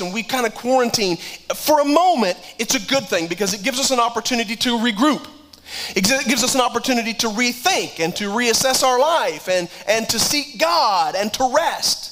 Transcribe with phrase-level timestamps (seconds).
[0.00, 1.16] and we kind of quarantine,
[1.54, 5.26] for a moment, it's a good thing because it gives us an opportunity to regroup.
[5.94, 10.18] It gives us an opportunity to rethink and to reassess our life and, and to
[10.18, 12.07] seek God and to rest.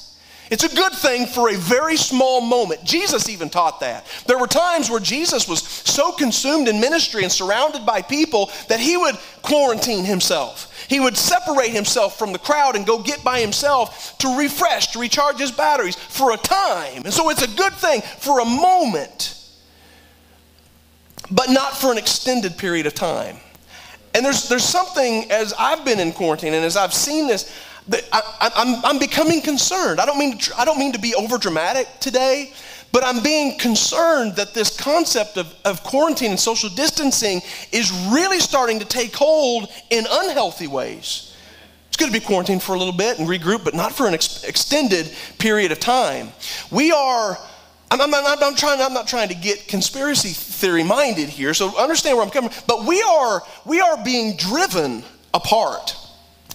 [0.49, 2.83] It's a good thing for a very small moment.
[2.83, 4.05] Jesus even taught that.
[4.25, 8.79] There were times where Jesus was so consumed in ministry and surrounded by people that
[8.79, 10.85] he would quarantine himself.
[10.87, 14.99] He would separate himself from the crowd and go get by himself to refresh, to
[14.99, 17.03] recharge his batteries for a time.
[17.03, 19.35] And so it's a good thing for a moment,
[21.29, 23.37] but not for an extended period of time.
[24.13, 27.53] And there's, there's something, as I've been in quarantine and as I've seen this,
[27.91, 29.99] I, I'm, I'm becoming concerned.
[29.99, 32.51] I don't, mean to, I don't mean to be over dramatic today,
[32.91, 37.41] but I'm being concerned that this concept of, of quarantine and social distancing
[37.71, 41.35] is really starting to take hold in unhealthy ways.
[41.87, 44.13] It's good to be quarantined for a little bit and regroup, but not for an
[44.13, 46.29] ex- extended period of time.
[46.71, 47.37] We are,
[47.89, 51.77] I'm, I'm, I'm, I'm, trying, I'm not trying to get conspiracy theory minded here, so
[51.77, 55.95] understand where I'm coming but we are, we are being driven apart.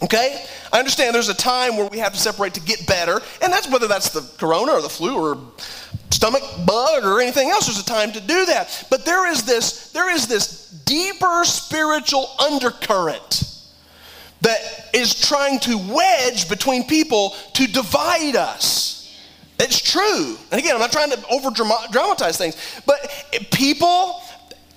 [0.03, 0.45] Okay?
[0.73, 3.69] I understand there's a time where we have to separate to get better, and that's
[3.69, 5.39] whether that's the corona or the flu or
[6.11, 8.87] stomach bug or anything else there's a time to do that.
[8.91, 13.49] But there is this there is this deeper spiritual undercurrent
[14.41, 19.17] that is trying to wedge between people to divide us.
[19.59, 20.37] It's true.
[20.51, 22.99] And again i'm not trying to over dramatize things but
[23.53, 24.21] people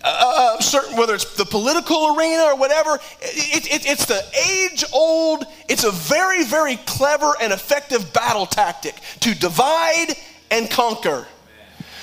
[0.06, 4.84] uh, uh, certain whether it's the political arena or whatever it, it, it's the age
[4.94, 10.16] old it's a very very clever and effective battle tactic to divide
[10.52, 11.26] and conquer.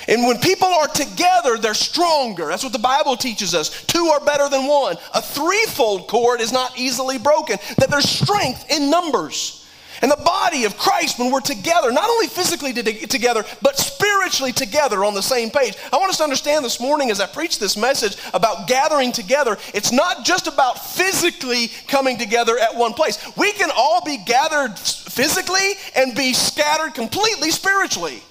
[0.09, 2.47] And when people are together, they're stronger.
[2.47, 3.85] That's what the Bible teaches us.
[3.85, 4.97] Two are better than one.
[5.15, 9.62] A threefold cord is not easily broken, that there's strength in numbers.
[10.03, 15.05] And the body of Christ, when we're together, not only physically together, but spiritually together
[15.05, 15.77] on the same page.
[15.93, 19.57] I want us to understand this morning as I preach this message about gathering together,
[19.73, 23.17] it's not just about physically coming together at one place.
[23.37, 28.25] We can all be gathered physically and be scattered completely spiritually.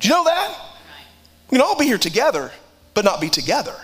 [0.00, 0.58] Do you know that?
[1.50, 2.50] We can all be here together,
[2.94, 3.76] but not be together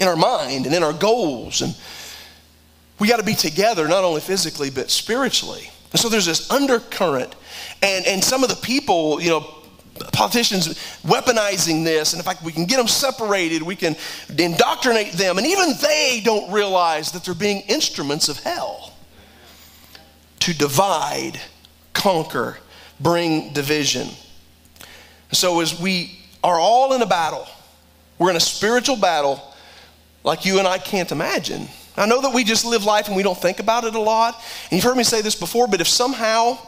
[0.00, 1.60] in our mind and in our goals.
[1.60, 1.76] And
[2.98, 5.70] we got to be together, not only physically, but spiritually.
[5.94, 7.36] And so there's this undercurrent.
[7.80, 9.46] And, and some of the people, you know,
[10.12, 10.66] politicians
[11.04, 13.94] weaponizing this, and in fact, we can get them separated, we can
[14.36, 18.92] indoctrinate them, and even they don't realize that they're being instruments of hell
[20.40, 21.40] to divide,
[21.92, 22.58] conquer,
[22.98, 24.08] bring division.
[25.30, 27.46] So, as we are all in a battle,
[28.18, 29.40] we're in a spiritual battle
[30.24, 31.68] like you and I can't imagine.
[31.96, 34.34] I know that we just live life and we don't think about it a lot.
[34.64, 36.58] And you've heard me say this before, but if somehow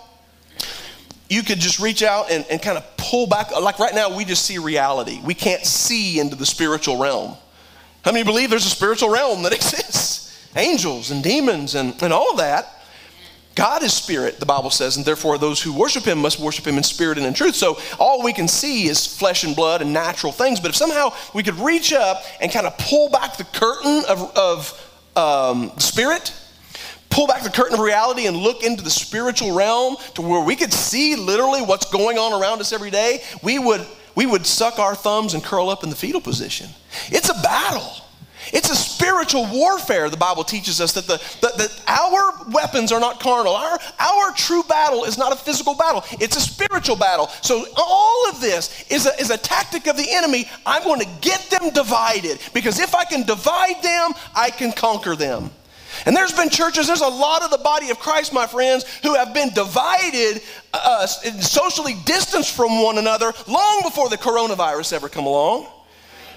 [1.29, 4.25] you could just reach out and, and kind of pull back, like right now, we
[4.25, 5.21] just see reality.
[5.25, 7.37] We can't see into the spiritual realm.
[8.05, 10.49] How many believe there's a spiritual realm that exists?
[10.55, 12.73] Angels and demons and, and all of that.
[13.57, 16.77] God is spirit, the Bible says, and therefore those who worship him must worship him
[16.77, 17.57] in spirit and in truth.
[17.57, 20.61] So all we can see is flesh and blood and natural things.
[20.61, 24.37] But if somehow we could reach up and kind of pull back the curtain of,
[24.37, 24.86] of
[25.16, 26.32] um, spirit,
[27.10, 30.56] pull back the curtain of reality and look into the spiritual realm to where we
[30.56, 34.78] could see literally what's going on around us every day, we would, we would suck
[34.78, 36.69] our thumbs and curl up in the fetal position.
[37.09, 38.06] It's a battle.
[38.53, 43.01] It's a spiritual warfare, the Bible teaches us that, the, that, that our weapons are
[43.01, 43.55] not carnal.
[43.55, 47.29] Our, our true battle is not a physical battle, it's a spiritual battle.
[47.43, 50.49] So, all of this is a, is a tactic of the enemy.
[50.65, 55.17] I'm going to get them divided because if I can divide them, I can conquer
[55.17, 55.51] them.
[56.05, 59.15] And there's been churches, there's a lot of the body of Christ, my friends, who
[59.15, 60.43] have been divided,
[60.75, 65.69] uh, socially distanced from one another long before the coronavirus ever come along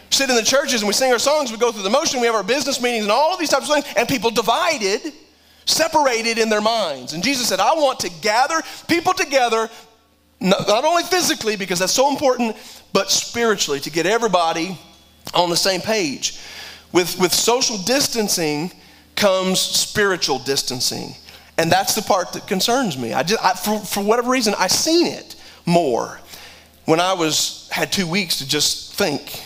[0.09, 2.27] sit in the churches and we sing our songs, we go through the motion, we
[2.27, 5.13] have our business meetings and all of these types of things, and people divided,
[5.65, 7.13] separated in their minds.
[7.13, 9.69] And Jesus said, I want to gather people together,
[10.39, 12.55] not only physically, because that's so important,
[12.93, 14.77] but spiritually, to get everybody
[15.33, 16.39] on the same page.
[16.91, 18.71] With, with social distancing
[19.15, 21.13] comes spiritual distancing.
[21.57, 23.13] And that's the part that concerns me.
[23.13, 25.35] I just, I, for, for whatever reason, I seen it
[25.65, 26.19] more
[26.85, 29.43] when I was had two weeks to just think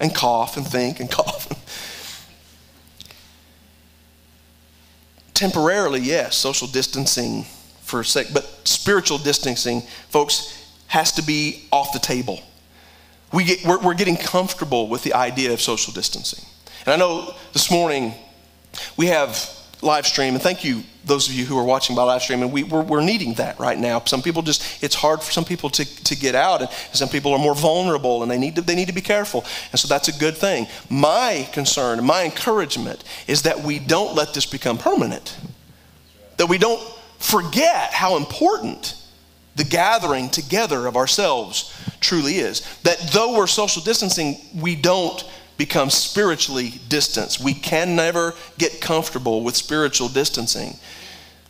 [0.00, 1.46] and cough and think and cough.
[5.34, 7.44] Temporarily, yes, social distancing
[7.82, 10.56] for a sec, but spiritual distancing, folks,
[10.86, 12.40] has to be off the table.
[13.32, 16.44] We get, we're, we're getting comfortable with the idea of social distancing.
[16.84, 18.14] And I know this morning
[18.96, 22.22] we have live stream, and thank you, those of you who are watching by live
[22.22, 24.02] stream, and we, we're, we're needing that right now.
[24.04, 27.32] Some people just, it's hard for some people to, to get out, and some people
[27.32, 29.44] are more vulnerable, and they need, to, they need to be careful.
[29.72, 30.66] And so that's a good thing.
[30.88, 35.36] My concern, my encouragement is that we don't let this become permanent,
[36.36, 36.80] that we don't
[37.18, 38.96] forget how important
[39.56, 42.60] the gathering together of ourselves truly is.
[42.82, 45.22] That though we're social distancing, we don't
[45.60, 47.38] become spiritually distanced.
[47.38, 50.78] We can never get comfortable with spiritual distancing.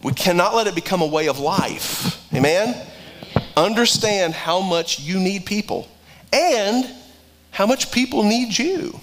[0.03, 2.21] We cannot let it become a way of life.
[2.35, 2.75] Amen?
[3.57, 5.87] Understand how much you need people
[6.33, 6.91] and
[7.53, 8.99] how much people need you.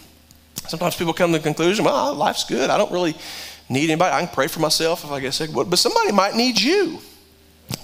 [0.67, 2.69] Sometimes people come to the conclusion, well, life's good.
[2.69, 3.15] I don't really
[3.69, 4.13] need anybody.
[4.13, 5.51] I can pray for myself if I get sick.
[5.53, 6.99] But somebody might need you.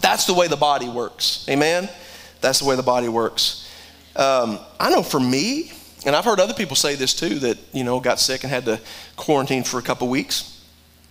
[0.01, 1.45] That's the way the body works.
[1.47, 1.87] Amen?
[2.41, 3.65] That's the way the body works.
[4.13, 5.71] Um, I know for me,
[6.05, 8.65] and I've heard other people say this too that, you know, got sick and had
[8.65, 8.79] to
[9.15, 10.61] quarantine for a couple weeks.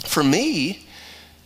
[0.01, 0.87] For me,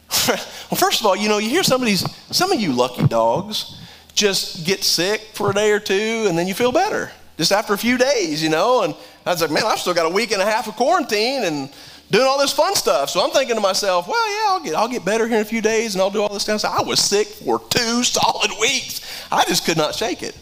[0.28, 0.36] well,
[0.76, 2.04] first of all, you know, you hear some of these,
[2.34, 3.80] some of you lucky dogs
[4.14, 7.74] just get sick for a day or two and then you feel better just after
[7.74, 8.82] a few days, you know.
[8.82, 8.94] And
[9.24, 11.70] I was like, man, I've still got a week and a half of quarantine and
[12.10, 13.10] doing all this fun stuff.
[13.10, 15.46] So I'm thinking to myself, well, yeah, I'll get, I'll get better here in a
[15.46, 16.64] few days and I'll do all this stuff.
[16.64, 19.00] I was sick for two solid weeks.
[19.30, 20.36] I just could not shake it.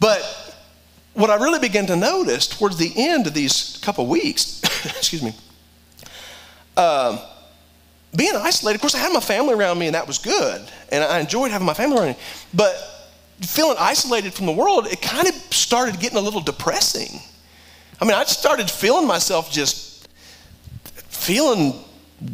[0.00, 0.43] But
[1.14, 5.34] what I really began to notice towards the end of these couple weeks, excuse me,
[6.76, 7.18] um,
[8.14, 10.62] being isolated, of course, I had my family around me and that was good.
[10.90, 12.16] And I enjoyed having my family around me.
[12.52, 12.76] But
[13.40, 17.20] feeling isolated from the world, it kind of started getting a little depressing.
[18.00, 20.08] I mean, I started feeling myself just
[21.08, 21.74] feeling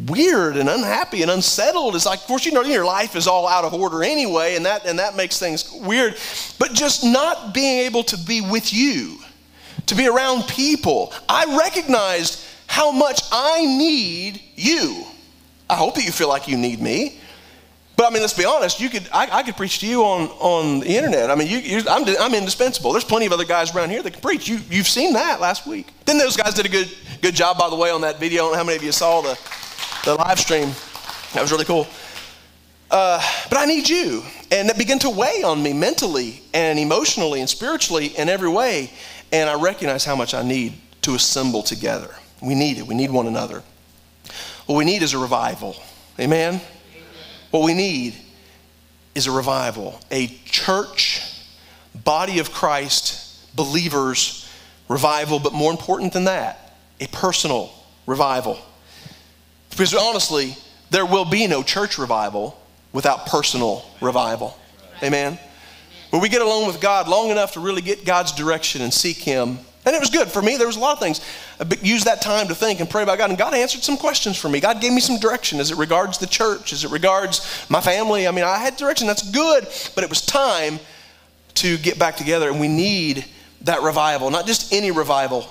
[0.07, 1.95] weird and unhappy and unsettled.
[1.95, 4.65] It's like, of course, you know, your life is all out of order anyway, and
[4.65, 6.15] that, and that makes things weird.
[6.59, 9.17] But just not being able to be with you,
[9.87, 15.05] to be around people, I recognized how much I need you.
[15.69, 17.17] I hope that you feel like you need me.
[17.97, 18.79] But I mean, let's be honest.
[18.79, 21.29] You could, I, I could preach to you on, on the internet.
[21.29, 22.93] I mean, you, I'm, I'm indispensable.
[22.93, 24.47] There's plenty of other guys around here that can preach.
[24.47, 25.87] You, you've seen that last week.
[26.05, 26.89] Then those guys did a good,
[27.21, 28.41] good job, by the way, on that video.
[28.41, 29.37] I don't know how many of you saw the,
[30.05, 30.71] the live stream.
[31.33, 31.87] That was really cool.
[32.89, 34.23] Uh, but I need you.
[34.51, 38.91] And that began to weigh on me mentally and emotionally and spiritually in every way.
[39.31, 42.13] And I recognize how much I need to assemble together.
[42.41, 42.85] We need it.
[42.85, 43.63] We need one another.
[44.65, 45.75] What we need is a revival.
[46.19, 46.59] Amen?
[47.51, 48.15] What we need
[49.15, 51.21] is a revival, a church,
[51.93, 54.49] body of Christ, believers,
[54.87, 57.73] revival, but more important than that, a personal
[58.05, 58.59] revival.
[59.71, 60.55] Because honestly,
[60.89, 62.59] there will be no church revival
[62.93, 64.57] without personal revival.
[65.01, 65.39] Amen?
[66.11, 69.17] When we get alone with God long enough to really get God's direction and seek
[69.17, 69.59] Him.
[69.85, 70.57] And it was good for me.
[70.57, 71.21] There was a lot of things.
[71.59, 73.29] Uh, I used that time to think and pray about God.
[73.29, 74.59] And God answered some questions for me.
[74.59, 78.27] God gave me some direction as it regards the church, as it regards my family.
[78.27, 79.07] I mean, I had direction.
[79.07, 79.67] That's good.
[79.95, 80.79] But it was time
[81.55, 82.49] to get back together.
[82.49, 83.25] And we need
[83.61, 84.29] that revival.
[84.29, 85.47] Not just any revival,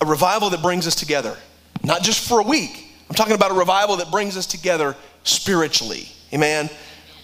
[0.00, 1.36] a revival that brings us together.
[1.82, 6.08] Not just for a week, I'm talking about a revival that brings us together spiritually.
[6.32, 6.68] Amen.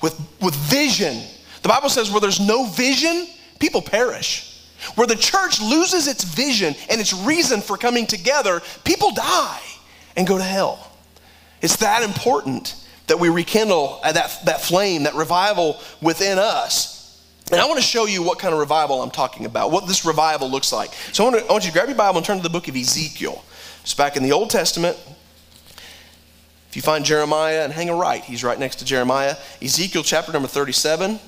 [0.00, 1.22] With, with vision.
[1.62, 3.26] The Bible says where there's no vision,
[3.58, 4.48] people perish.
[4.96, 9.62] Where the church loses its vision and its reason for coming together, people die
[10.16, 10.90] and go to hell.
[11.60, 12.74] It's that important
[13.06, 16.92] that we rekindle uh, that, that flame, that revival within us.
[17.50, 20.04] And I want to show you what kind of revival I'm talking about, what this
[20.04, 20.92] revival looks like.
[21.12, 22.50] So I want, to, I want you to grab your Bible and turn to the
[22.50, 23.44] book of Ezekiel.
[23.82, 24.96] It's back in the Old Testament,
[26.72, 29.36] if you find Jeremiah and hang a right, he's right next to Jeremiah.
[29.60, 31.20] Ezekiel chapter number 37.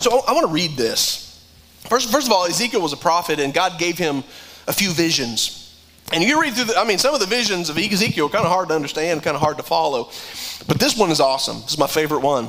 [0.00, 1.40] So I want to read this.
[1.88, 4.24] First, first of all, Ezekiel was a prophet, and God gave him
[4.66, 5.80] a few visions.
[6.12, 8.44] And you read through the, I mean, some of the visions of Ezekiel are kind
[8.44, 10.10] of hard to understand, kind of hard to follow.
[10.66, 11.60] But this one is awesome.
[11.60, 12.48] This is my favorite one.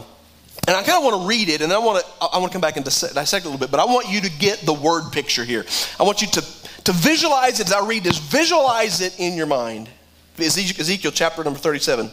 [0.69, 2.53] And I kind of want to read it, and I want to I want to
[2.53, 5.11] come back and dissect a little bit, but I want you to get the word
[5.11, 5.65] picture here.
[5.99, 6.41] I want you to,
[6.83, 8.19] to visualize it as I read this.
[8.19, 9.89] Visualize it in your mind.
[10.37, 12.11] Ezekiel chapter number 37.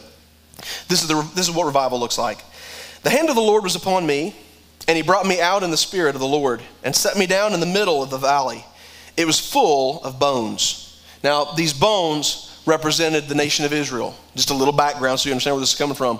[0.87, 2.39] This is, the, this is what revival looks like.
[3.03, 4.35] The hand of the Lord was upon me,
[4.87, 7.53] and he brought me out in the spirit of the Lord, and set me down
[7.53, 8.65] in the middle of the valley.
[9.15, 10.99] It was full of bones.
[11.23, 14.15] Now, these bones represented the nation of Israel.
[14.35, 16.19] Just a little background so you understand where this is coming from.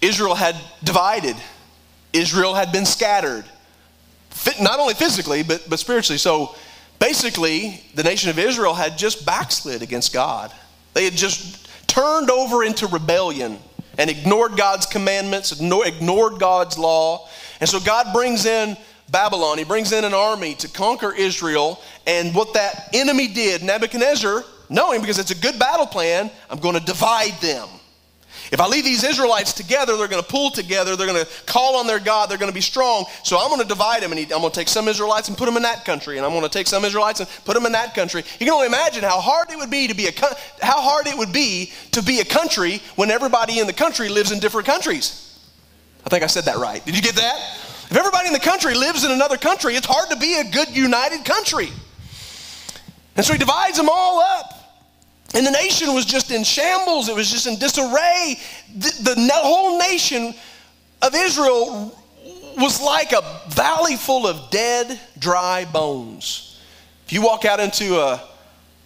[0.00, 1.36] Israel had divided,
[2.12, 3.44] Israel had been scattered,
[4.60, 6.18] not only physically, but, but spiritually.
[6.18, 6.54] So
[6.98, 10.52] basically, the nation of Israel had just backslid against God.
[10.94, 13.58] They had just turned over into rebellion
[13.98, 17.28] and ignored God's commandments, ignored God's law,
[17.60, 18.76] And so God brings in
[19.10, 21.82] Babylon, he brings in an army to conquer Israel.
[22.06, 26.74] And what that enemy did, Nebuchadnezzar, knowing because it's a good battle plan, I'm going
[26.74, 27.68] to divide them.
[28.50, 30.96] If I leave these Israelites together, they're going to pull together.
[30.96, 32.30] They're going to call on their God.
[32.30, 33.04] They're going to be strong.
[33.22, 35.46] So I'm going to divide them, and I'm going to take some Israelites and put
[35.46, 37.72] them in that country, and I'm going to take some Israelites and put them in
[37.72, 38.22] that country.
[38.38, 40.12] You can only imagine how hard it would be to be a
[40.62, 44.32] how hard it would be to be a country when everybody in the country lives
[44.32, 45.38] in different countries.
[46.06, 46.84] I think I said that right.
[46.84, 47.36] Did you get that?
[47.90, 50.74] If everybody in the country lives in another country, it's hard to be a good
[50.74, 51.68] united country.
[53.16, 54.57] And so he divides them all up.
[55.34, 58.38] And the nation was just in shambles, it was just in disarray.
[58.76, 60.34] The, the whole nation
[61.02, 61.96] of Israel
[62.56, 66.60] was like a valley full of dead, dry bones.
[67.06, 68.22] If you walk out into a,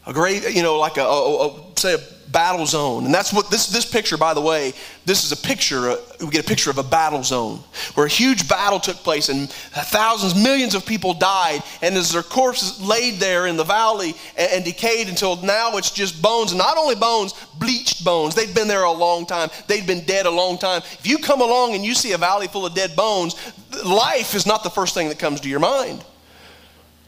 [0.06, 1.98] a great, you know, like a, a, a say a
[2.32, 3.04] battle zone.
[3.04, 4.72] And that's what this, this picture, by the way,
[5.04, 7.58] this is a picture, uh, we get a picture of a battle zone
[7.94, 11.62] where a huge battle took place and thousands, millions of people died.
[11.82, 15.90] And as their corpses laid there in the valley and, and decayed until now it's
[15.90, 16.52] just bones.
[16.52, 18.34] And not only bones, bleached bones.
[18.34, 20.82] They'd been there a long time, they'd been dead a long time.
[20.98, 23.36] If you come along and you see a valley full of dead bones,
[23.84, 26.04] life is not the first thing that comes to your mind.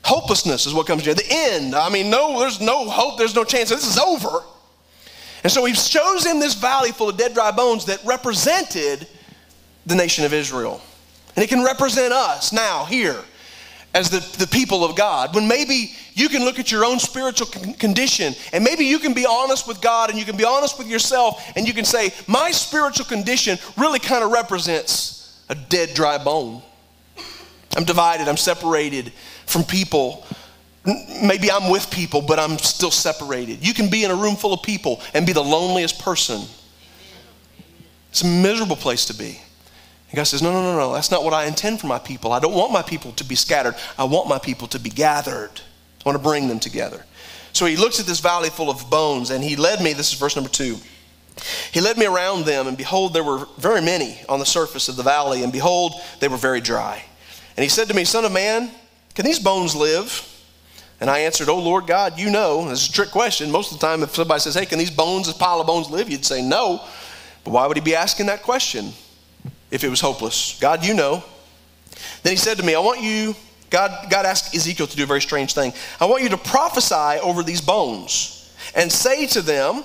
[0.05, 1.15] Hopelessness is what comes to you.
[1.15, 1.75] The end.
[1.75, 3.71] I mean, no, there's no hope, there's no chance.
[3.71, 4.43] This is over.
[5.45, 9.07] And so he shows him this valley full of dead, dry bones that represented
[9.85, 10.81] the nation of Israel.
[11.37, 13.23] And it can represent us now, here,
[13.93, 15.35] as the, the people of God.
[15.35, 19.13] When maybe you can look at your own spiritual con- condition and maybe you can
[19.13, 22.11] be honest with God and you can be honest with yourself and you can say,
[22.27, 26.63] My spiritual condition really kind of represents a dead, dry bone.
[27.77, 29.13] I'm divided, I'm separated
[29.45, 30.25] from people
[31.23, 33.67] Maybe I'm with people, but I'm still separated.
[33.67, 36.43] You can be in a room full of people and be the loneliest person.
[38.11, 39.41] It's a miserable place to be.
[40.11, 40.93] And God says, No, no, no, no.
[40.93, 42.33] That's not what I intend for my people.
[42.33, 43.75] I don't want my people to be scattered.
[43.99, 45.51] I want my people to be gathered.
[45.55, 47.05] I want to bring them together.
[47.53, 49.95] So he looks at this valley full of bones, and he led me.
[49.95, 50.77] This is verse number two.
[51.73, 54.97] He led me around them, and behold, there were very many on the surface of
[54.97, 57.03] the valley, and behold, they were very dry.
[57.57, 58.71] And he said to me, Son of man,
[59.15, 60.31] can these bones live?
[61.01, 62.69] And I answered, Oh Lord God, you know.
[62.69, 63.51] This is a trick question.
[63.51, 65.91] Most of the time, if somebody says, Hey, can these bones, this pile of bones
[65.91, 66.09] live?
[66.09, 66.83] You'd say no.
[67.45, 68.93] But why would he be asking that question
[69.71, 70.59] if it was hopeless?
[70.61, 71.23] God, you know.
[72.23, 73.35] Then he said to me, I want you,
[73.71, 75.73] God, God asked Ezekiel to do a very strange thing.
[76.01, 79.85] I want you to prophesy over these bones and say to them,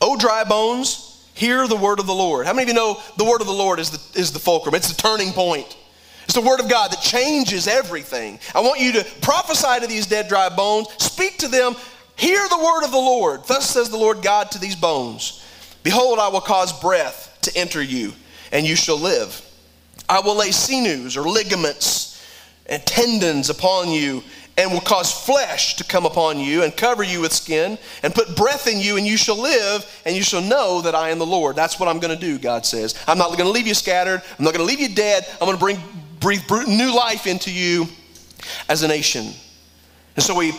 [0.00, 2.46] O dry bones, hear the word of the Lord.
[2.46, 4.74] How many of you know the word of the Lord is the, is the fulcrum?
[4.74, 5.76] It's the turning point.
[6.24, 8.38] It's the word of God that changes everything.
[8.54, 11.74] I want you to prophesy to these dead, dry bones, speak to them,
[12.16, 13.44] hear the word of the Lord.
[13.44, 15.44] Thus says the Lord God to these bones
[15.82, 18.12] Behold, I will cause breath to enter you,
[18.52, 19.40] and you shall live.
[20.08, 22.10] I will lay sinews or ligaments
[22.66, 24.22] and tendons upon you,
[24.56, 28.36] and will cause flesh to come upon you and cover you with skin and put
[28.36, 31.26] breath in you and you shall live and you shall know that I am the
[31.26, 31.56] Lord.
[31.56, 32.94] That's what I'm going to do, God says.
[33.08, 34.22] I'm not going to leave you scattered.
[34.38, 35.26] I'm not going to leave you dead.
[35.40, 35.78] I'm going to bring
[36.24, 37.86] breathe new life into you
[38.70, 39.26] as a nation.
[40.16, 40.52] And so he,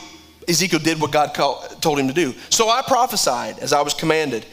[0.48, 2.36] Ezekiel did what God called, told him to do.
[2.52, 4.46] So I prophesied as I was commanded.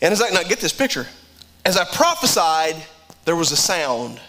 [0.00, 1.06] And as I now get this picture,
[1.64, 2.74] as I prophesied,
[3.24, 4.20] there was a sound.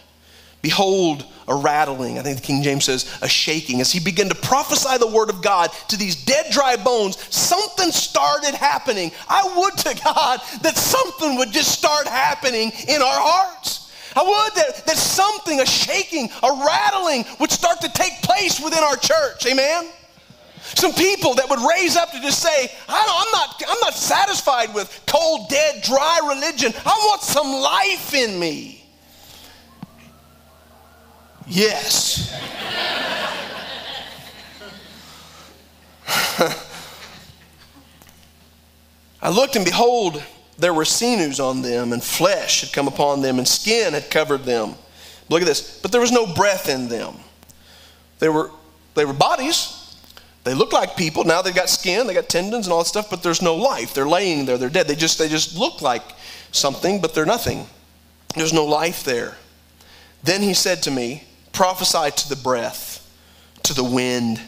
[0.62, 2.20] Behold, a rattling.
[2.20, 3.82] I think the King James says a shaking.
[3.82, 7.92] As he began to prophesy the word of God to these dead, dry bones, something
[7.92, 9.12] started happening.
[9.28, 13.83] I would to God that something would just start happening in our hearts.
[14.16, 18.84] I would that, that something, a shaking, a rattling would start to take place within
[18.84, 19.46] our church.
[19.46, 19.90] Amen?
[20.76, 25.04] Some people that would raise up to just say, I'm not, I'm not satisfied with
[25.06, 26.74] cold, dead, dry religion.
[26.86, 28.86] I want some life in me.
[31.48, 32.34] Yes.
[39.22, 40.24] I looked and behold,
[40.58, 44.44] there were sinews on them, and flesh had come upon them, and skin had covered
[44.44, 44.76] them.
[45.30, 45.80] Look at this.
[45.82, 47.16] But there was no breath in them.
[48.20, 48.52] They were,
[48.96, 49.80] they were bodies.
[50.44, 51.24] They look like people.
[51.24, 53.94] Now they've got skin, they got tendons and all that stuff, but there's no life.
[53.94, 54.88] They're laying there, they're dead.
[54.88, 56.04] They just, they just look like
[56.52, 57.66] something, but they're nothing.
[58.36, 59.38] There's no life there.
[60.24, 63.00] Then he said to me, Prophesy to the breath,
[63.64, 64.42] to the wind.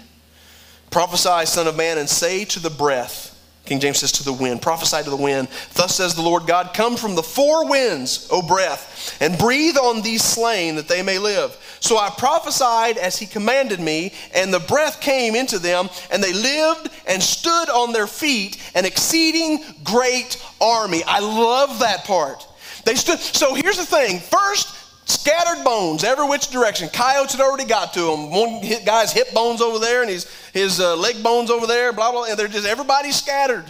[0.90, 3.25] Prophesy, Son of Man, and say to the breath,
[3.66, 5.48] King James says to the wind, prophesy to the wind.
[5.74, 10.02] Thus says the Lord God, come from the four winds, O breath, and breathe on
[10.02, 11.58] these slain that they may live.
[11.80, 16.34] So I prophesied as he commanded me, and the breath came into them, and they
[16.34, 21.04] lived and stood on their feet, an exceeding great army.
[21.06, 22.48] I love that part.
[22.86, 23.20] They stood.
[23.20, 24.20] So here's the thing.
[24.20, 24.75] First,
[25.06, 26.90] scattered bones every which direction.
[26.90, 28.32] Coyotes had already got to them.
[28.32, 32.12] One guy's hip bones over there and his, his uh, leg bones over there, blah,
[32.12, 33.66] blah, and they're just, everybody's scattered.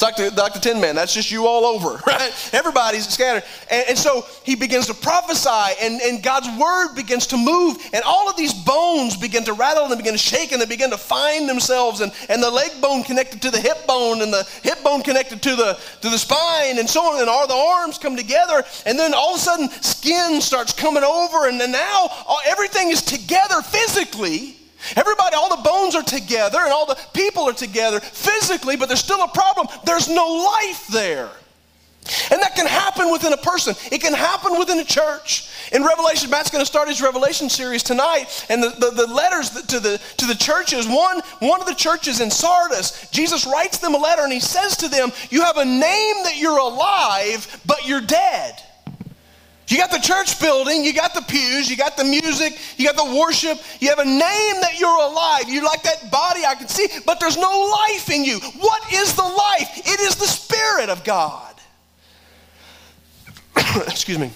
[0.00, 0.94] It's like the, like the Tin Man.
[0.94, 2.50] That's just you all over, right?
[2.54, 3.44] Everybody's scattered.
[3.70, 8.02] And, and, so he begins to prophesy, and, and God's word begins to move, and
[8.06, 10.96] all of these bones begin to rattle and begin to shake and they begin to
[10.96, 12.00] find themselves.
[12.00, 15.42] And, and the leg bone connected to the hip bone, and the hip bone connected
[15.42, 17.20] to the, to the spine, and so on.
[17.20, 21.04] And all the arms come together, and then all of a sudden, skin starts coming
[21.04, 24.56] over, and then now all, everything is together physically
[24.96, 29.00] Everybody, all the bones are together and all the people are together physically, but there's
[29.00, 29.68] still a problem.
[29.84, 31.30] There's no life there.
[32.30, 33.74] And that can happen within a person.
[33.92, 35.50] It can happen within a church.
[35.70, 38.46] In Revelation, Matt's going to start his Revelation series tonight.
[38.48, 42.20] And the, the, the, letters to the, to the churches, one, one of the churches
[42.20, 45.64] in Sardis, Jesus writes them a letter and he says to them, You have a
[45.64, 48.60] name that you're alive, but you're dead.
[49.70, 52.96] You got the church building, you got the pews, you got the music, you got
[52.96, 55.48] the worship, you have a name that you're alive.
[55.48, 58.40] You like that body I can see, but there's no life in you.
[58.58, 59.78] What is the life?
[59.78, 61.54] It is the Spirit of God.
[63.86, 64.32] Excuse me.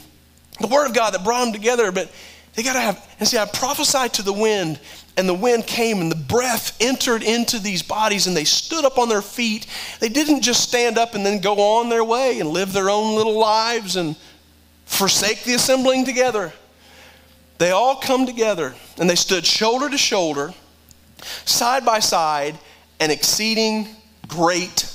[0.60, 2.12] The Word of God that brought them together, but
[2.54, 4.78] they got to have, and see, I prophesied to the wind,
[5.16, 8.98] and the wind came, and the breath entered into these bodies, and they stood up
[8.98, 9.66] on their feet.
[9.98, 13.16] They didn't just stand up and then go on their way and live their own
[13.16, 14.14] little lives and
[14.84, 16.52] forsake the assembling together.
[17.58, 20.52] They all come together and they stood shoulder to shoulder,
[21.44, 22.58] side by side,
[23.00, 23.88] an exceeding
[24.28, 24.90] great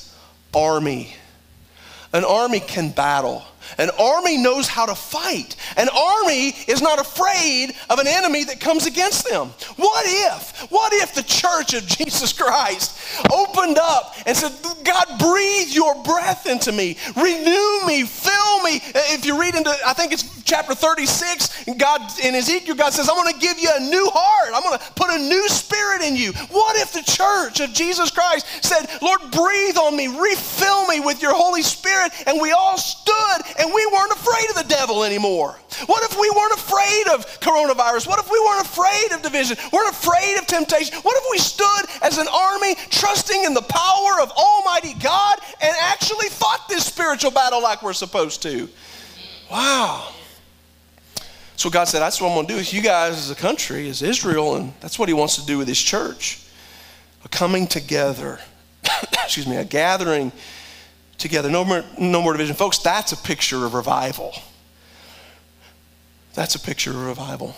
[0.54, 1.16] army.
[2.14, 3.44] An army can battle.
[3.78, 5.56] An army knows how to fight.
[5.78, 9.50] An army is not afraid of an enemy that comes against them.
[9.76, 12.98] What if, what if the church of Jesus Christ
[13.32, 14.52] opened up and said,
[14.84, 18.78] God, breathe your breath into me, renew me, fill me.
[18.78, 23.10] Uh, if you read into, I think it's chapter 36, God in Ezekiel, God says,
[23.10, 24.52] I'm going to give you a new heart.
[24.54, 26.32] I'm going to put a new spirit in you.
[26.50, 31.22] What if the church of Jesus Christ said, Lord, breathe on me, refill me with
[31.22, 35.60] your Holy Spirit, and we all stood and we weren't afraid of the devil anymore?
[35.86, 38.08] What if we weren't afraid of coronavirus?
[38.08, 39.58] What if we weren't afraid of division?
[39.72, 40.98] We weren't afraid of temptation?
[41.02, 45.76] What if we stood as an army trusting in the power of Almighty God and
[45.82, 48.70] actually fought this spiritual battle like we're supposed to?
[49.52, 50.14] Wow.
[51.58, 53.90] So God said, That's what I'm going to do with you guys as a country,
[53.90, 56.40] as Israel, and that's what He wants to do with His church.
[57.26, 58.40] A coming together,
[59.12, 60.32] excuse me, a gathering
[61.20, 61.50] together.
[61.50, 62.56] No more, no more division.
[62.56, 64.34] Folks, that's a picture of revival.
[66.34, 67.56] That's a picture of revival.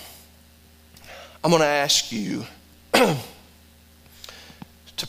[1.43, 2.45] I'm going to ask you
[2.93, 3.17] to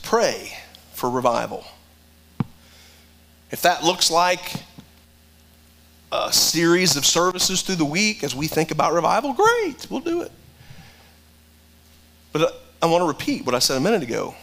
[0.01, 0.53] pray
[0.93, 1.65] for revival.
[3.51, 4.53] If that looks like
[6.11, 10.21] a series of services through the week as we think about revival, great, we'll do
[10.21, 10.31] it.
[12.31, 14.35] But I want to repeat what I said a minute ago.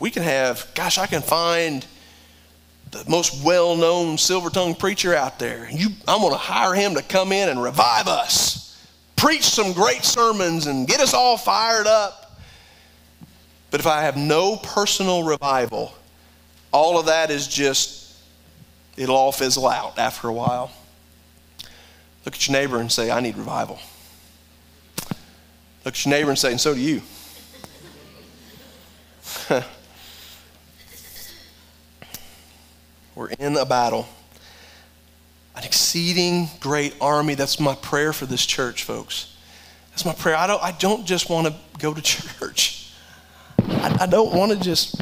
[0.00, 1.86] We can have, gosh, I can find
[3.04, 5.68] the most well known silver tongued preacher out there.
[5.70, 8.84] You, I'm going to hire him to come in and revive us,
[9.16, 12.38] preach some great sermons, and get us all fired up.
[13.70, 15.92] But if I have no personal revival,
[16.72, 18.16] all of that is just
[18.96, 20.70] it'll all fizzle out after a while.
[22.24, 23.78] Look at your neighbor and say, I need revival.
[25.84, 27.02] Look at your neighbor and say, and so do you.
[33.16, 34.06] We're in a battle.
[35.56, 37.34] An exceeding great army.
[37.34, 39.34] That's my prayer for this church, folks.
[39.90, 40.36] That's my prayer.
[40.36, 42.92] I don't, I don't just want to go to church.
[43.58, 45.00] I, I don't want to just,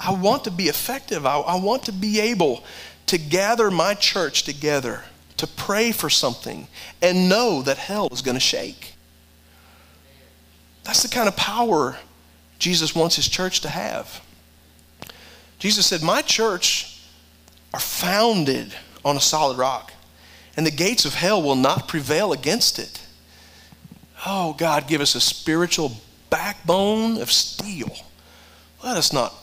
[0.00, 1.26] I want to be effective.
[1.26, 2.64] I, I want to be able
[3.06, 5.04] to gather my church together
[5.36, 6.66] to pray for something
[7.02, 8.94] and know that hell is going to shake.
[10.84, 11.98] That's the kind of power
[12.58, 14.24] Jesus wants his church to have.
[15.58, 16.93] Jesus said, My church
[17.74, 18.72] are founded
[19.04, 19.92] on a solid rock,
[20.56, 23.04] and the gates of hell will not prevail against it.
[24.24, 25.90] Oh, God, give us a spiritual
[26.30, 27.92] backbone of steel.
[28.84, 29.34] Let us not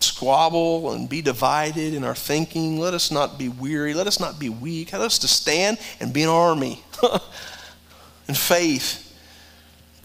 [0.00, 2.78] squabble and be divided in our thinking.
[2.78, 3.94] Let us not be weary.
[3.94, 4.92] Let us not be weak.
[4.92, 6.84] Let us to stand and be an army
[8.28, 9.02] in faith.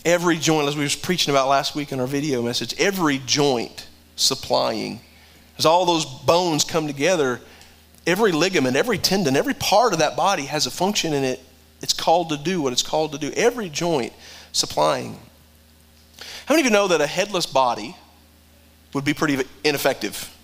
[0.06, 3.88] Every joint, as we were preaching about last week in our video message, every joint
[4.16, 5.02] supplying.
[5.62, 7.40] As all those bones come together,
[8.08, 11.40] every ligament, every tendon, every part of that body has a function in it.
[11.84, 13.32] It's called to do what it's called to do.
[13.36, 14.12] Every joint
[14.54, 15.20] supplying.
[16.48, 17.96] How many of you know that a headless body
[18.94, 20.36] would be pretty ineffective.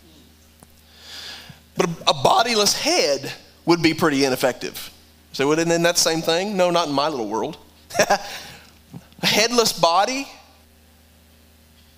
[1.75, 3.33] But a, bodiless head
[3.65, 4.91] would be pretty ineffective.
[5.31, 6.55] So, isn't that the same thing?
[6.55, 7.57] No, not in my little world.
[7.99, 8.19] a
[9.25, 10.27] headless body,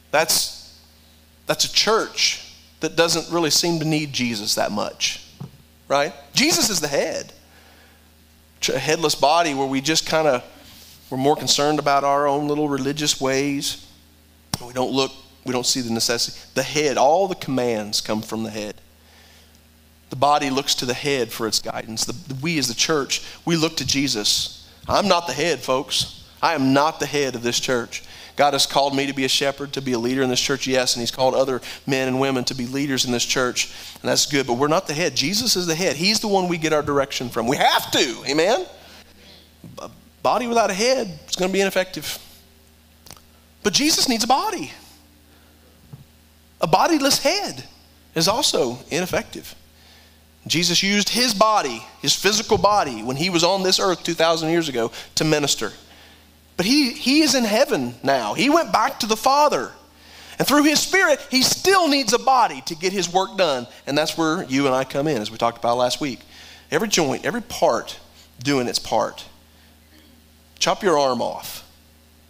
[0.10, 0.80] that's,
[1.48, 2.46] that's a church
[2.80, 5.26] that doesn't really seem to need Jesus that much,
[5.88, 6.14] right?
[6.34, 7.34] Jesus is the head.
[8.74, 10.44] A headless body where we just kind of,
[11.10, 13.88] we're more concerned about our own little religious ways.
[14.66, 15.12] We don't look,
[15.46, 16.38] we don't see the necessity.
[16.54, 18.76] The head, all the commands come from the head.
[20.10, 22.06] The body looks to the head for its guidance.
[22.06, 24.70] The, we, as the church, we look to Jesus.
[24.88, 26.28] I'm not the head, folks.
[26.42, 28.04] I am not the head of this church.
[28.40, 30.66] God has called me to be a shepherd, to be a leader in this church,
[30.66, 33.70] yes, and He's called other men and women to be leaders in this church,
[34.02, 35.14] and that's good, but we're not the head.
[35.14, 35.98] Jesus is the head.
[35.98, 37.48] He's the one we get our direction from.
[37.48, 38.66] We have to, amen?
[39.80, 39.92] A
[40.24, 42.18] body without a head is going to be ineffective.
[43.62, 44.72] But Jesus needs a body.
[46.62, 47.66] A bodiless head
[48.16, 49.54] is also ineffective.
[50.48, 54.70] Jesus used his body, his physical body, when he was on this earth 2,000 years
[54.70, 55.74] ago to minister.
[56.60, 58.34] But he, he is in heaven now.
[58.34, 59.72] He went back to the Father.
[60.38, 63.66] And through his Spirit, he still needs a body to get his work done.
[63.88, 66.20] And that's where you and I come in, as we talked about last week.
[66.70, 67.98] Every joint, every part
[68.44, 69.26] doing its part.
[70.60, 71.66] Chop your arm off,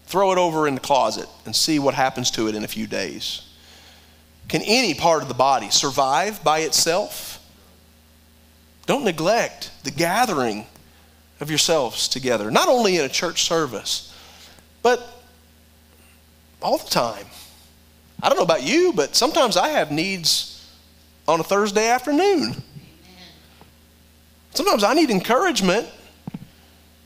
[0.06, 2.86] throw it over in the closet, and see what happens to it in a few
[2.86, 3.52] days.
[4.48, 7.44] Can any part of the body survive by itself?
[8.86, 10.68] Don't neglect the gathering
[11.40, 14.06] of yourselves together, not only in a church service,
[14.82, 15.22] but
[16.62, 17.26] all the time.
[18.22, 20.68] I don't know about you, but sometimes I have needs
[21.28, 22.62] on a Thursday afternoon.
[24.54, 25.88] Sometimes I need encouragement.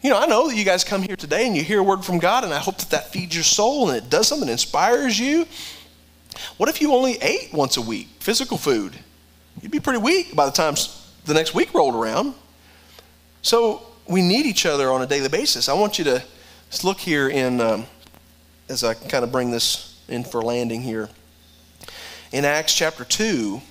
[0.01, 2.03] You know, I know that you guys come here today and you hear a word
[2.03, 5.19] from God, and I hope that that feeds your soul and it does something, inspires
[5.19, 5.45] you.
[6.57, 8.93] What if you only ate once a week, physical food?
[9.61, 10.75] You'd be pretty weak by the time
[11.25, 12.33] the next week rolled around.
[13.43, 15.69] So we need each other on a daily basis.
[15.69, 16.23] I want you to
[16.81, 17.85] look here in, um,
[18.69, 21.09] as I kind of bring this in for landing here.
[22.31, 23.61] In Acts chapter 2,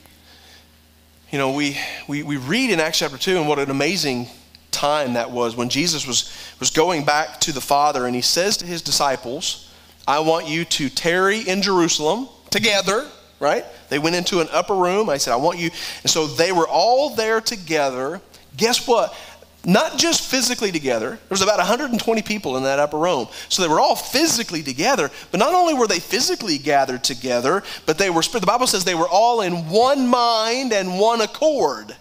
[1.31, 4.27] you know, we, we, we read in Acts chapter 2 and what an amazing
[4.71, 8.59] time that was when Jesus was, was going back to the Father and he says
[8.59, 9.73] to his disciples,
[10.07, 13.09] I want you to tarry in Jerusalem together
[13.43, 13.65] right?
[13.89, 15.11] They went into an upper room.
[15.11, 15.71] I said, I want you.
[16.03, 18.21] And so they were all there together.
[18.57, 19.15] Guess what?
[19.65, 21.11] Not just physically together.
[21.11, 23.29] There was about 120 people in that upper room.
[23.49, 25.09] So they were all physically together.
[25.31, 28.97] But not only were they physically gathered together, but they were, the Bible says they
[28.97, 31.97] were all in one mind and one accord.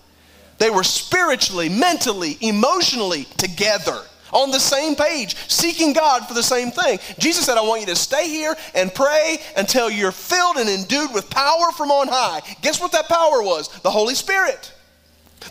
[0.58, 6.71] They were spiritually, mentally, emotionally together on the same page, seeking God for the same
[6.71, 7.00] thing.
[7.19, 11.13] Jesus said, I want you to stay here and pray until you're filled and endued
[11.13, 12.41] with power from on high.
[12.62, 13.67] Guess what that power was?
[13.82, 14.74] The Holy Spirit,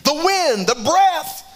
[0.05, 1.47] the wind, the breath.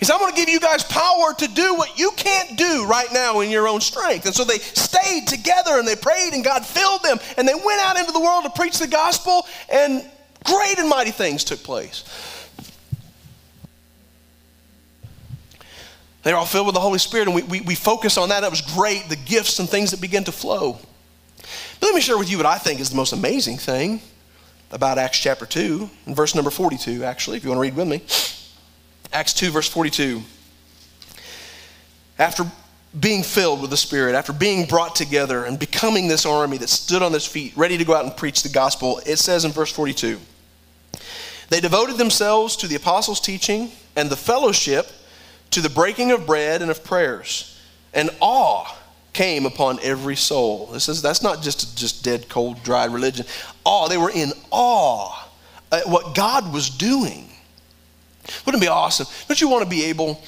[0.00, 2.86] He said, I'm going to give you guys power to do what you can't do
[2.86, 4.24] right now in your own strength.
[4.24, 7.18] And so they stayed together and they prayed, and God filled them.
[7.36, 10.02] And they went out into the world to preach the gospel, and
[10.44, 12.04] great and mighty things took place.
[16.22, 18.40] They're all filled with the Holy Spirit, and we, we, we focus on that.
[18.40, 20.78] That was great, the gifts and things that began to flow.
[21.36, 24.00] But let me share with you what I think is the most amazing thing
[24.70, 27.86] about Acts chapter 2, and verse number 42, actually, if you want to read with
[27.86, 28.39] me.
[29.12, 30.22] Acts 2, verse 42.
[32.18, 32.44] After
[32.98, 37.02] being filled with the Spirit, after being brought together and becoming this army that stood
[37.02, 39.72] on its feet, ready to go out and preach the gospel, it says in verse
[39.72, 40.18] 42
[41.48, 44.88] They devoted themselves to the apostles' teaching and the fellowship
[45.50, 47.58] to the breaking of bread and of prayers.
[47.92, 48.76] And awe
[49.12, 50.66] came upon every soul.
[50.66, 53.26] This is that's not just just dead, cold, dry religion.
[53.64, 53.88] Awe.
[53.88, 55.28] They were in awe
[55.72, 57.29] at what God was doing.
[58.44, 59.06] Wouldn't it be awesome?
[59.28, 60.22] Don't you want to be able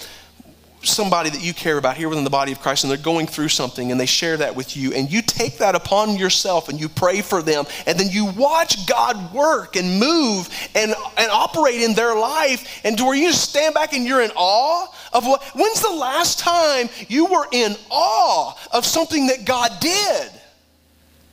[0.84, 3.48] somebody that you care about here within the body of Christ and they're going through
[3.48, 6.88] something and they share that with you and you take that upon yourself and you
[6.88, 11.94] pray for them and then you watch God work and move and, and operate in
[11.94, 15.42] their life and to where you just stand back and you're in awe of what
[15.54, 20.30] when's the last time you were in awe of something that God did?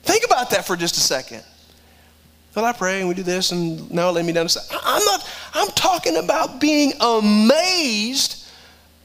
[0.04, 1.44] Think about that for just a second.
[2.56, 4.48] Well, I pray and we do this, and now lay me down.
[4.72, 8.48] I'm not, I'm talking about being amazed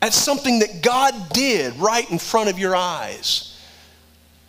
[0.01, 3.59] at something that God did right in front of your eyes.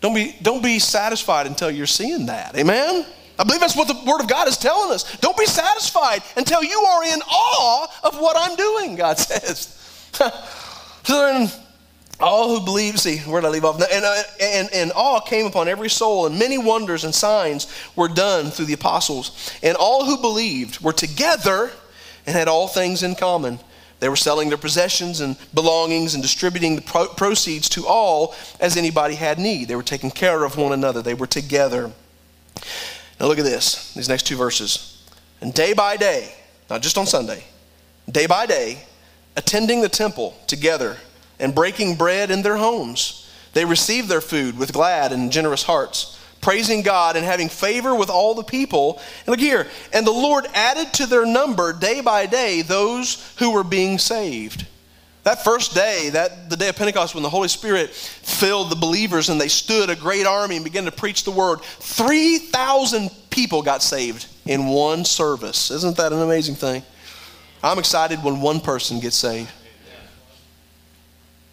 [0.02, 2.56] Don't be, don't be satisfied until you're seeing that.
[2.56, 3.06] Amen?
[3.38, 5.18] I believe that's what the Word of God is telling us.
[5.18, 9.68] Don't be satisfied until you are in awe of what I'm doing, God says.
[10.14, 10.32] so
[11.08, 11.52] then,
[12.20, 13.82] all who believe, see, where did I leave off?
[13.92, 18.08] And, uh, and, and awe came upon every soul, and many wonders and signs were
[18.08, 19.52] done through the apostles.
[19.62, 21.72] And all who believed were together
[22.26, 23.60] and had all things in common
[24.00, 28.78] They were selling their possessions and belongings and distributing the pro- proceeds to all as
[28.78, 29.68] anybody had need.
[29.68, 31.92] They were taking care of one another, they were together.
[33.20, 35.04] Now, look at this, these next two verses.
[35.42, 36.34] And day by day,
[36.70, 37.44] not just on Sunday,
[38.10, 38.84] day by day,
[39.38, 40.98] attending the temple together
[41.40, 46.16] and breaking bread in their homes, they received their food with glad and generous hearts
[46.46, 49.02] praising God and having favor with all the people.
[49.22, 53.50] And look here, and the Lord added to their number day by day those who
[53.50, 54.68] were being saved.
[55.24, 59.30] That first day, that the day of Pentecost, when the Holy Spirit filled the believers
[59.30, 63.82] and they stood a great army and began to preach the word, 3,000 people got
[63.82, 65.72] saved in one service.
[65.72, 66.84] Isn't that an amazing thing?
[67.64, 69.50] I'm excited when one person gets saved.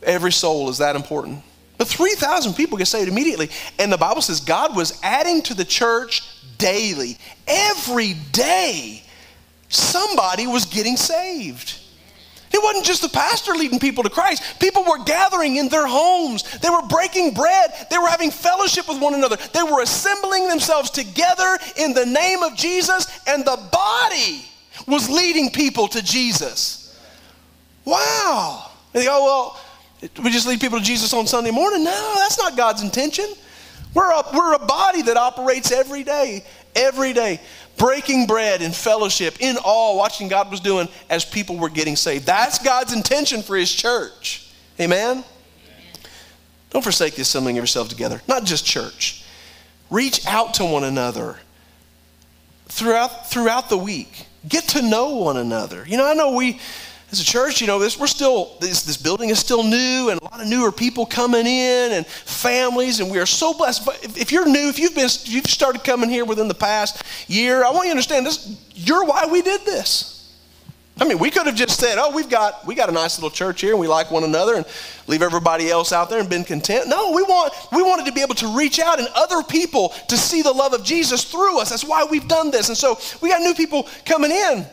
[0.02, 1.42] Every soul is that important.
[1.78, 3.50] But 3,000 people get saved immediately.
[3.78, 6.22] And the Bible says God was adding to the church
[6.58, 7.18] daily.
[7.46, 9.02] Every day,
[9.68, 11.78] somebody was getting saved.
[12.52, 14.60] It wasn't just the pastor leading people to Christ.
[14.60, 16.42] People were gathering in their homes.
[16.58, 17.72] They were breaking bread.
[17.90, 19.36] They were having fellowship with one another.
[19.54, 24.44] They were assembling themselves together in the name of Jesus, and the body
[24.86, 27.00] was leading people to Jesus.
[27.86, 28.70] Wow.
[28.92, 29.60] They go, oh, well,
[30.22, 31.84] we just lead people to Jesus on Sunday morning.
[31.84, 33.26] No, that's not God's intention.
[33.94, 37.40] We're a, we're a body that operates every day, every day,
[37.76, 42.26] breaking bread in fellowship, in awe, watching God was doing as people were getting saved.
[42.26, 44.50] That's God's intention for His church.
[44.80, 45.10] Amen?
[45.10, 45.24] Amen.
[46.70, 49.24] Don't forsake the assembling of yourself together, not just church.
[49.90, 51.38] Reach out to one another
[52.66, 54.26] throughout, throughout the week.
[54.48, 55.84] Get to know one another.
[55.86, 56.60] You know, I know we
[57.12, 60.18] as a church, you know, this, we're still, this, this building is still new and
[60.18, 63.85] a lot of newer people coming in and families, and we are so blessed.
[63.85, 66.55] But if, if you're new, if you've been, if you've started coming here within the
[66.55, 70.09] past year, I want you to understand this, you're why we did this.
[70.98, 73.31] I mean, we could have just said, oh, we've got, we got a nice little
[73.31, 74.64] church here and we like one another and
[75.07, 76.88] leave everybody else out there and been content.
[76.88, 80.16] No, we, want, we wanted to be able to reach out and other people to
[80.16, 81.70] see the love of Jesus through us.
[81.70, 82.68] That's why we've done this.
[82.68, 84.66] And so we got new people coming in.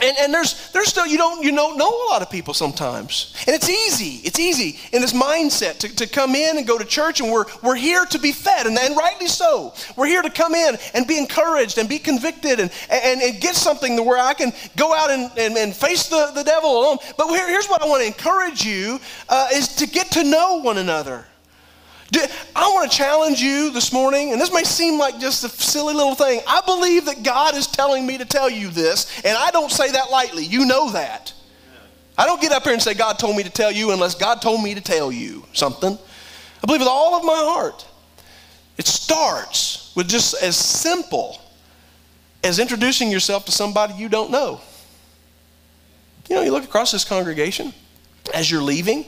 [0.00, 3.34] And, and there's, there's still, you don't, you don't know a lot of people sometimes.
[3.46, 6.84] And it's easy, it's easy in this mindset to, to come in and go to
[6.84, 9.74] church and we're, we're here to be fed, and, and rightly so.
[9.96, 13.54] We're here to come in and be encouraged and be convicted and, and, and get
[13.54, 16.96] something where I can go out and, and, and face the, the devil alone.
[17.18, 20.62] But here, here's what I want to encourage you uh, is to get to know
[20.62, 21.26] one another.
[22.14, 25.94] I want to challenge you this morning, and this may seem like just a silly
[25.94, 26.40] little thing.
[26.46, 29.90] I believe that God is telling me to tell you this, and I don't say
[29.92, 30.44] that lightly.
[30.44, 31.32] You know that.
[32.18, 34.42] I don't get up here and say, God told me to tell you unless God
[34.42, 35.96] told me to tell you something.
[36.62, 37.86] I believe with all of my heart.
[38.78, 41.40] It starts with just as simple
[42.44, 44.60] as introducing yourself to somebody you don't know.
[46.28, 47.72] You know, you look across this congregation
[48.32, 49.04] as you're leaving,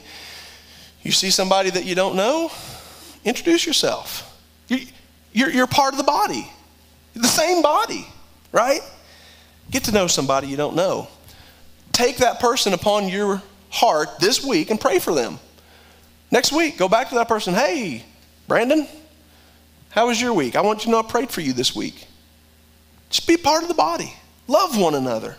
[1.01, 2.51] you see somebody that you don't know,
[3.25, 4.31] Introduce yourself.
[4.69, 6.49] You're, you're part of the body,
[7.13, 8.07] the same body,
[8.53, 8.79] right?
[9.71, 11.09] Get to know somebody you don't know.
[11.91, 15.39] Take that person upon your heart this week and pray for them.
[16.31, 17.53] Next week, go back to that person.
[17.53, 18.05] Hey,
[18.47, 18.87] Brandon,
[19.89, 20.55] how was your week?
[20.55, 22.07] I want you to know I prayed for you this week.
[23.09, 24.13] Just be part of the body.
[24.47, 25.35] Love one another.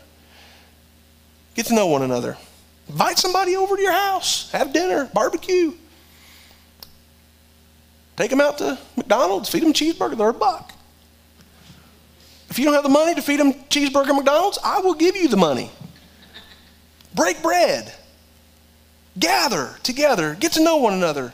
[1.55, 2.37] Get to know one another.
[2.88, 4.51] Invite somebody over to your house.
[4.53, 5.72] Have dinner, barbecue.
[8.16, 10.72] Take them out to McDonald's, feed them cheeseburger, they're a buck.
[12.48, 15.29] If you don't have the money to feed them cheeseburger McDonald's, I will give you
[15.29, 15.70] the money.
[17.14, 17.92] Break bread.
[19.18, 20.37] Gather together.
[20.38, 21.33] Get to know one another.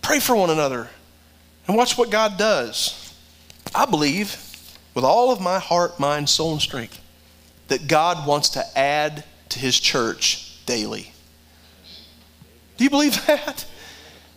[0.00, 0.90] Pray for one another.
[1.66, 3.14] And watch what God does.
[3.74, 4.36] I believe
[4.94, 7.00] with all of my heart, mind, soul, and strength
[7.68, 11.12] that God wants to add to his church daily.
[12.76, 13.64] Do you believe that?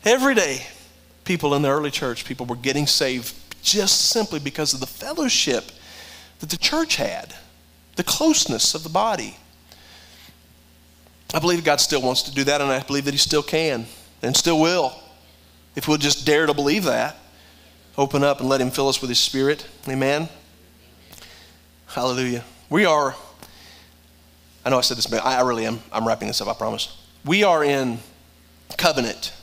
[0.04, 0.66] Every day,
[1.26, 5.72] people in the early church, people were getting saved just simply because of the fellowship
[6.40, 7.36] that the church had,
[7.96, 9.38] the closeness of the body.
[11.34, 13.88] I believe God still wants to do that, and I believe that He still can
[14.22, 14.94] and still will.
[15.76, 17.18] If we'll just dare to believe that,
[17.98, 19.68] open up and let Him fill us with His Spirit.
[19.90, 20.30] Amen.
[21.88, 22.44] Hallelujah.
[22.70, 23.16] We are,
[24.64, 25.80] I know I said this, but I really am.
[25.92, 27.02] I'm wrapping this up, I promise.
[27.26, 28.00] We are in
[28.78, 29.34] covenant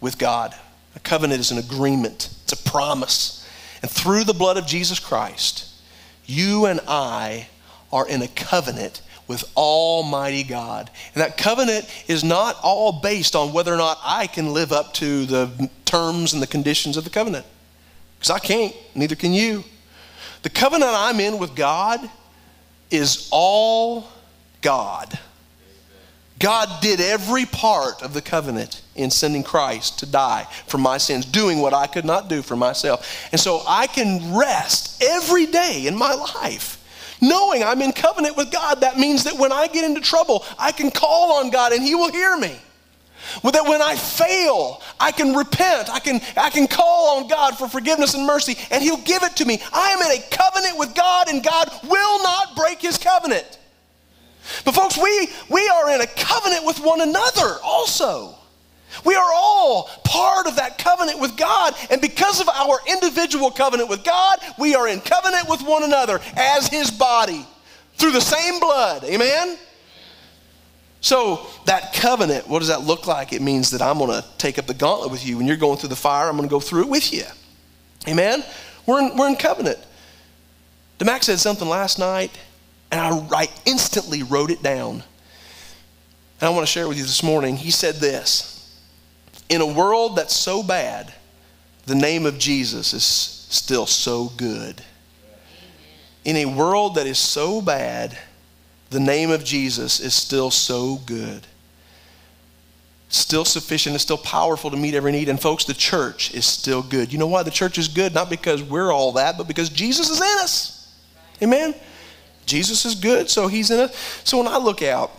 [0.00, 0.54] with God.
[0.96, 3.48] A covenant is an agreement, it's a promise.
[3.82, 5.68] And through the blood of Jesus Christ,
[6.26, 7.48] you and I
[7.92, 10.90] are in a covenant with Almighty God.
[11.14, 14.94] And that covenant is not all based on whether or not I can live up
[14.94, 17.46] to the terms and the conditions of the covenant.
[18.18, 19.64] Because I can't, neither can you.
[20.42, 22.00] The covenant I'm in with God
[22.90, 24.08] is all
[24.60, 25.18] God.
[26.38, 31.24] God did every part of the covenant in sending Christ to die for my sins,
[31.24, 33.28] doing what I could not do for myself.
[33.32, 36.80] And so I can rest every day in my life.
[37.20, 40.72] Knowing I'm in covenant with God, that means that when I get into trouble, I
[40.72, 42.56] can call on God and He will hear me.
[43.42, 45.88] That when I fail, I can repent.
[45.88, 49.36] I can, I can call on God for forgiveness and mercy, and He'll give it
[49.36, 49.62] to me.
[49.72, 53.58] I am in a covenant with God, and God will not break His covenant.
[54.64, 58.34] But, folks, we, we are in a covenant with one another also.
[59.04, 63.88] We are all part of that covenant with God, and because of our individual covenant
[63.88, 67.44] with God, we are in covenant with one another as His body
[67.94, 69.04] through the same blood.
[69.04, 69.58] Amen?
[71.00, 73.32] So, that covenant, what does that look like?
[73.34, 75.36] It means that I'm going to take up the gauntlet with you.
[75.36, 77.24] When you're going through the fire, I'm going to go through it with you.
[78.08, 78.42] Amen?
[78.86, 79.78] We're in, we're in covenant.
[80.98, 82.30] DeMac said something last night,
[82.94, 83.00] and
[83.32, 85.02] I, I instantly wrote it down.
[86.40, 87.56] And I want to share it with you this morning.
[87.56, 88.80] He said this
[89.48, 91.12] In a world that's so bad,
[91.86, 94.80] the name of Jesus is still so good.
[96.24, 98.16] In a world that is so bad,
[98.90, 101.48] the name of Jesus is still so good.
[103.08, 105.28] Still sufficient, it's still powerful to meet every need.
[105.28, 107.12] And folks, the church is still good.
[107.12, 108.14] You know why the church is good?
[108.14, 110.94] Not because we're all that, but because Jesus is in us.
[111.42, 111.74] Amen?
[112.46, 114.20] Jesus is good, so he's in us.
[114.24, 115.10] So when I look out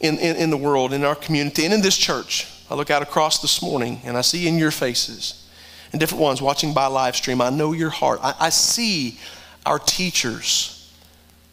[0.00, 3.02] in, in, in the world, in our community, and in this church, I look out
[3.02, 5.48] across this morning and I see in your faces
[5.92, 8.20] and different ones watching by live stream, I know your heart.
[8.22, 9.18] I, I see
[9.64, 10.92] our teachers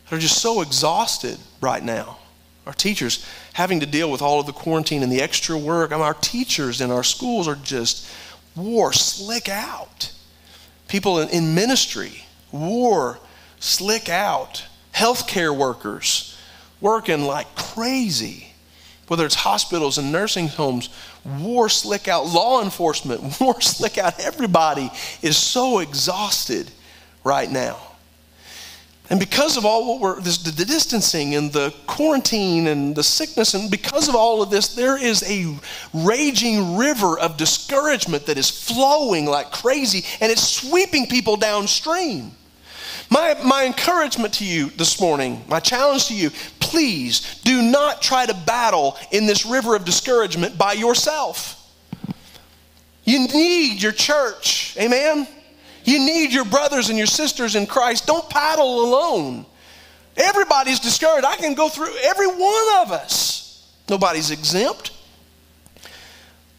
[0.10, 2.18] that are just so exhausted right now.
[2.66, 5.92] Our teachers having to deal with all of the quarantine and the extra work.
[5.92, 8.08] I mean, our teachers in our schools are just
[8.56, 10.12] war slick out.
[10.88, 13.20] People in, in ministry, war
[13.64, 14.66] slick out.
[14.94, 16.38] Healthcare workers
[16.82, 18.48] working like crazy.
[19.08, 20.90] Whether it's hospitals and nursing homes,
[21.26, 22.28] war slick out.
[22.28, 24.20] Law enforcement, war slick out.
[24.20, 26.70] Everybody is so exhausted
[27.24, 27.80] right now.
[29.10, 33.54] And because of all what we're, this, the distancing and the quarantine and the sickness,
[33.54, 35.56] and because of all of this, there is a
[35.94, 42.32] raging river of discouragement that is flowing like crazy and it's sweeping people downstream.
[43.14, 48.26] My, my encouragement to you this morning, my challenge to you, please do not try
[48.26, 51.60] to battle in this river of discouragement by yourself.
[53.04, 54.76] You need your church.
[54.80, 55.28] Amen?
[55.84, 58.08] You need your brothers and your sisters in Christ.
[58.08, 59.46] Don't paddle alone.
[60.18, 61.24] Everybody's discouraged.
[61.24, 63.72] I can go through every one of us.
[63.90, 64.90] Nobody's exempt.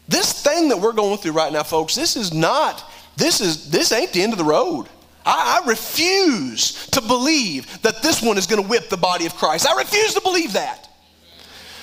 [0.07, 3.91] This thing that we're going through right now, folks, this is not, this is this
[3.91, 4.87] ain't the end of the road.
[5.25, 9.35] I, I refuse to believe that this one is going to whip the body of
[9.35, 9.67] Christ.
[9.67, 10.89] I refuse to believe that.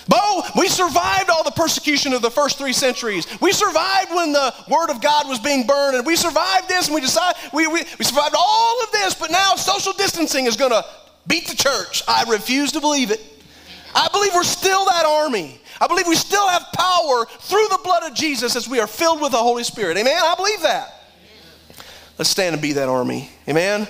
[0.09, 3.27] Bo, we survived all the persecution of the first three centuries.
[3.41, 6.95] We survived when the word of God was being burned, and we survived this, and
[6.95, 10.83] we decided we, we, we survived all of this, but now social distancing is gonna
[11.27, 12.03] beat the church.
[12.09, 13.21] I refuse to believe it.
[13.95, 15.61] I believe we're still that army.
[15.81, 19.21] I believe we still have power through the blood of Jesus as we are filled
[19.21, 19.97] with the Holy Spirit.
[19.97, 20.17] Amen?
[20.17, 21.02] I believe that.
[22.23, 23.29] Let's stand and be that army.
[23.49, 23.89] Amen?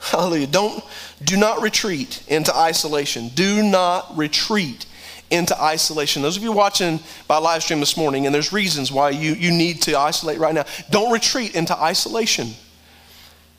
[0.00, 0.46] Hallelujah.
[0.46, 0.82] Don't
[1.22, 3.28] do not retreat into isolation.
[3.34, 4.86] Do not retreat
[5.30, 6.22] into isolation.
[6.22, 9.52] Those of you watching by live stream this morning, and there's reasons why you, you
[9.52, 12.48] need to isolate right now, don't retreat into isolation.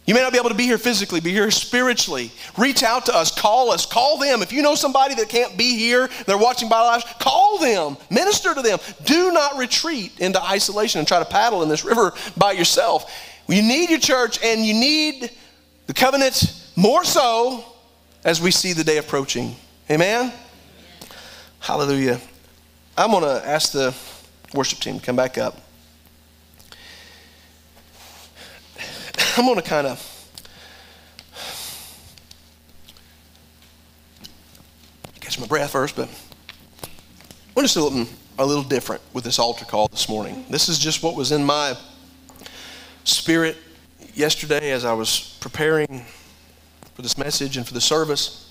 [0.08, 2.32] You may not be able to be here physically, be here spiritually.
[2.58, 4.42] Reach out to us, call us, call them.
[4.42, 8.56] If you know somebody that can't be here, they're watching by live, call them, minister
[8.56, 8.80] to them.
[9.06, 13.14] Do not retreat into isolation and try to paddle in this river by yourself.
[13.50, 15.32] You need your church and you need
[15.88, 17.66] the covenant more so
[18.24, 19.56] as we see the day approaching.
[19.90, 20.32] Amen?
[21.60, 22.22] Hallelujah.
[22.96, 23.96] I'm going to ask the
[24.54, 25.60] worship team to come back up.
[29.36, 30.06] I'm going to kind of
[35.22, 36.08] catch my breath first, but
[37.56, 38.06] we're just a little,
[38.38, 40.46] a little different with this altar call this morning.
[40.52, 41.76] This is just what was in my
[43.04, 43.58] spirit
[44.14, 46.06] yesterday as I was preparing
[46.94, 48.50] for this message and for the service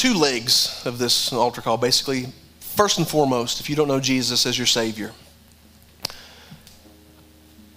[0.00, 1.76] two legs of this altar call.
[1.76, 2.28] Basically,
[2.58, 5.12] first and foremost, if you don't know Jesus as your Savior,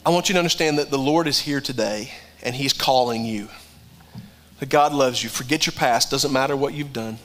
[0.05, 3.49] I want you to understand that the Lord is here today and He's calling you.
[4.61, 5.29] That God loves you.
[5.29, 7.17] Forget your past, doesn't matter what you've done.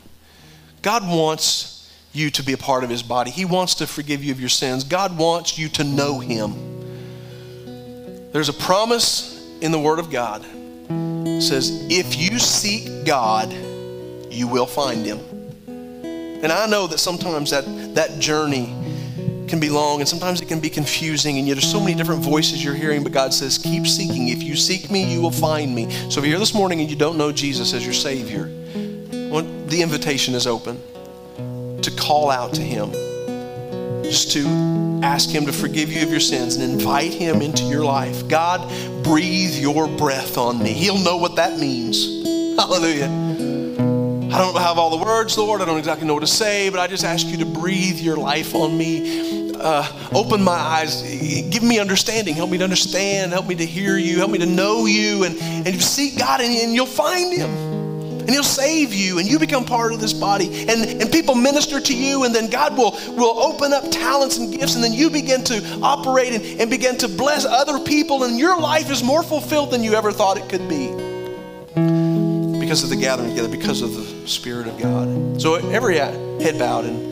[0.82, 1.77] God wants
[2.12, 4.48] you to be a part of His body, He wants to forgive you of your
[4.48, 4.84] sins.
[4.84, 6.54] God wants you to know Him.
[8.32, 10.44] There's a promise in the Word of God.
[10.90, 13.52] It says, if you seek God,
[14.30, 15.18] you will find him.
[16.42, 18.74] And I know that sometimes that, that journey
[19.48, 22.22] can be long and sometimes it can be confusing and yet there's so many different
[22.22, 25.74] voices you're hearing but god says keep seeking if you seek me you will find
[25.74, 28.50] me so if you're here this morning and you don't know jesus as your savior
[29.30, 30.78] well, the invitation is open
[31.98, 32.92] call out to him
[34.02, 34.46] just to
[35.02, 38.60] ask him to forgive you of your sins and invite him into your life god
[39.02, 42.04] breathe your breath on me he'll know what that means
[42.56, 43.28] hallelujah
[44.30, 45.62] I don't have all the words, Lord.
[45.62, 48.18] I don't exactly know what to say, but I just ask you to breathe your
[48.18, 49.52] life on me.
[49.54, 51.02] Uh, open my eyes.
[51.50, 52.34] Give me understanding.
[52.34, 53.32] Help me to understand.
[53.32, 54.18] Help me to hear you.
[54.18, 55.24] Help me to know you.
[55.24, 57.67] And, and seek God, and, and you'll find Him.
[58.28, 60.68] And He'll save you, and you become part of this body.
[60.68, 64.52] And, and people minister to you, and then God will, will open up talents and
[64.52, 68.38] gifts, and then you begin to operate and, and begin to bless other people, and
[68.38, 70.88] your life is more fulfilled than you ever thought it could be
[72.60, 75.40] because of the gathering together, because of the Spirit of God.
[75.40, 77.07] So every head bowed and